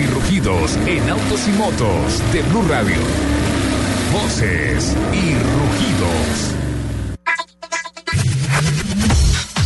[0.00, 2.96] y rugidos en autos y motos de Blue Radio.
[4.12, 6.52] Voces y rugidos.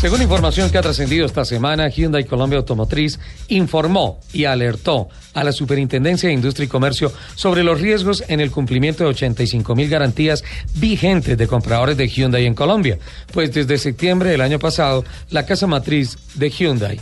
[0.00, 3.18] Según información que ha trascendido esta semana, Hyundai Colombia Automotriz
[3.48, 8.50] informó y alertó a la Superintendencia de Industria y Comercio sobre los riesgos en el
[8.50, 10.42] cumplimiento de 85 mil garantías
[10.74, 12.98] vigentes de compradores de Hyundai en Colombia.
[13.32, 17.00] Pues desde septiembre del año pasado, la casa matriz de Hyundai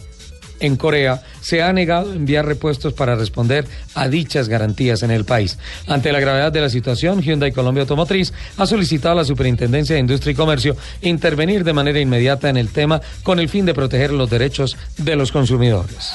[0.61, 5.25] en Corea se ha negado a enviar repuestos para responder a dichas garantías en el
[5.25, 5.59] país.
[5.87, 10.01] Ante la gravedad de la situación, Hyundai Colombia Automotriz ha solicitado a la Superintendencia de
[10.01, 14.13] Industria y Comercio intervenir de manera inmediata en el tema con el fin de proteger
[14.13, 16.13] los derechos de los consumidores.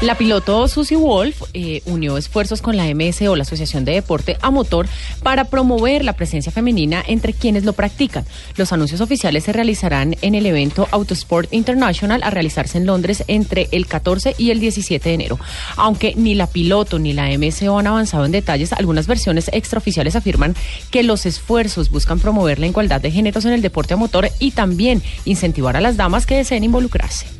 [0.00, 4.52] La piloto Susie Wolf eh, unió esfuerzos con la MSO, la Asociación de Deporte a
[4.52, 4.86] Motor,
[5.24, 8.24] para promover la presencia femenina entre quienes lo practican.
[8.56, 13.66] Los anuncios oficiales se realizarán en el evento Autosport International a realizarse en Londres entre
[13.72, 15.40] el 14 y el 17 de enero.
[15.76, 20.54] Aunque ni la piloto ni la MSO han avanzado en detalles, algunas versiones extraoficiales afirman
[20.92, 24.52] que los esfuerzos buscan promover la igualdad de géneros en el deporte a motor y
[24.52, 27.37] también incentivar a las damas que deseen involucrarse.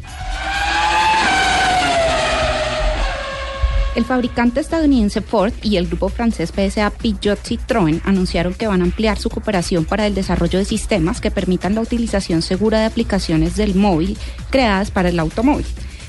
[3.98, 8.84] El fabricante estadounidense Ford y el grupo francés PSA Peugeot Citroën anunciaron que van a
[8.84, 13.56] ampliar su cooperación para el desarrollo de sistemas que permitan la utilización segura de aplicaciones
[13.56, 14.16] del móvil
[14.50, 15.66] creadas para el automóvil.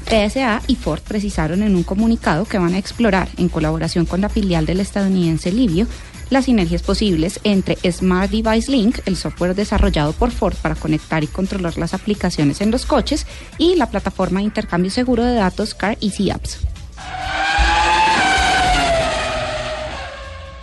[0.07, 4.29] PSA y Ford precisaron en un comunicado que van a explorar, en colaboración con la
[4.29, 5.87] filial del estadounidense Livio,
[6.29, 11.27] las sinergias posibles entre Smart Device Link, el software desarrollado por Ford para conectar y
[11.27, 13.25] controlar las aplicaciones en los coches,
[13.57, 16.68] y la plataforma de intercambio seguro de datos Car Easy Apps.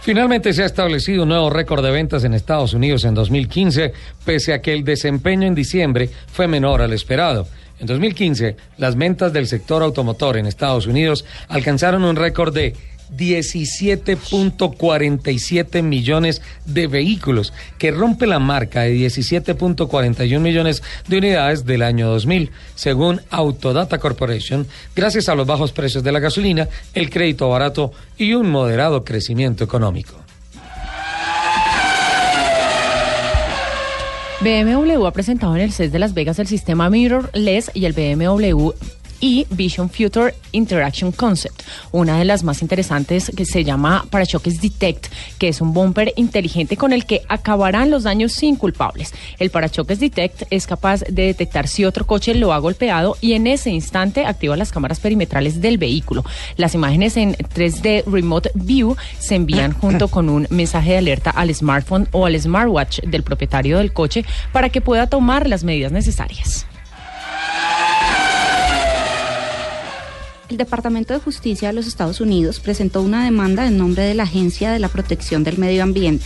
[0.06, 3.92] Finalmente se ha establecido un nuevo récord de ventas en Estados Unidos en 2015,
[4.24, 7.48] pese a que el desempeño en diciembre fue menor al esperado.
[7.80, 12.76] En 2015, las ventas del sector automotor en Estados Unidos alcanzaron un récord de
[13.14, 22.08] 17.47 millones de vehículos, que rompe la marca de 17.41 millones de unidades del año
[22.08, 27.92] 2000, según Autodata Corporation, gracias a los bajos precios de la gasolina, el crédito barato
[28.16, 30.14] y un moderado crecimiento económico.
[34.40, 38.72] BMW ha presentado en el CES de Las Vegas el sistema Mirrorless y el BMW
[39.20, 41.62] y Vision Future Interaction Concept,
[41.92, 45.06] una de las más interesantes que se llama Parachoques Detect,
[45.38, 49.12] que es un bumper inteligente con el que acabarán los daños sin culpables.
[49.38, 53.46] El Parachoques Detect es capaz de detectar si otro coche lo ha golpeado y en
[53.46, 56.24] ese instante activa las cámaras perimetrales del vehículo.
[56.56, 61.54] Las imágenes en 3D Remote View se envían junto con un mensaje de alerta al
[61.54, 66.66] smartphone o al smartwatch del propietario del coche para que pueda tomar las medidas necesarias.
[70.56, 74.22] El Departamento de Justicia de los Estados Unidos presentó una demanda en nombre de la
[74.22, 76.24] Agencia de la Protección del Medio Ambiente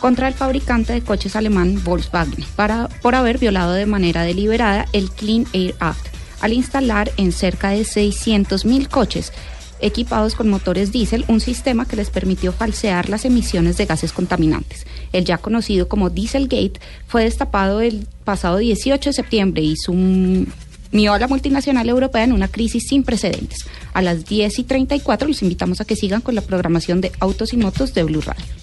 [0.00, 5.10] contra el fabricante de coches alemán Volkswagen para, por haber violado de manera deliberada el
[5.10, 6.08] Clean Air Act
[6.42, 9.32] al instalar en cerca de 600.000 coches
[9.80, 14.86] equipados con motores diésel un sistema que les permitió falsear las emisiones de gases contaminantes.
[15.14, 19.94] El ya conocido como Dieselgate fue destapado el pasado 18 de septiembre y su
[20.92, 23.66] mió a la multinacional europea en una crisis sin precedentes.
[23.92, 27.52] A las 10 y 34 los invitamos a que sigan con la programación de Autos
[27.52, 28.59] y Motos de Blue Radio.